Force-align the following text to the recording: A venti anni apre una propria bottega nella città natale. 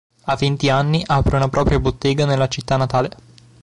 A 0.23 0.35
venti 0.35 0.67
anni 0.69 1.03
apre 1.05 1.35
una 1.35 1.47
propria 1.47 1.77
bottega 1.79 2.25
nella 2.25 2.47
città 2.47 2.75
natale. 2.75 3.09